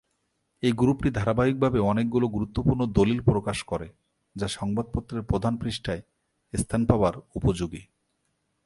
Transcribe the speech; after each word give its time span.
এই 0.63 0.71
গ্রুপটি 0.71 1.09
ধারাবাহিকভাবে 1.11 1.79
অনেকগুলো 1.81 2.25
গুরুত্বপূর্ণ 2.27 2.81
দলিল 2.91 3.19
প্রকাশ 3.21 3.57
করে 3.63 3.87
যা 4.35 4.47
সংবাদপত্রের 4.47 5.23
প্রধান 5.23 5.53
পৃষ্ঠায় 5.57 6.01
স্থান 6.53 6.81
পাবার 6.85 7.13
উপযোগী। 7.35 7.83